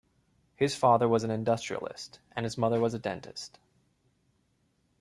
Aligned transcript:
His 0.55 0.73
father 0.75 1.07
was 1.07 1.23
an 1.23 1.29
industrialist 1.29 2.17
and 2.35 2.43
his 2.43 2.57
mother 2.57 2.79
was 2.79 2.95
a 2.95 2.97
dentist. 2.97 3.59